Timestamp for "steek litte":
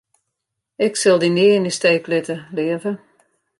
1.77-2.35